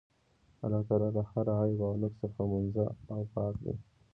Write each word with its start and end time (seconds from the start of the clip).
الله 0.63 0.81
تعالی 0.89 1.09
له 1.17 1.21
هر 1.31 1.47
عيب 1.59 1.79
او 1.89 1.93
نُقص 2.01 2.15
څخه 2.21 2.41
منزَّه 2.51 2.85
او 3.13 3.21
پاك 3.33 3.55
دی 3.63 3.73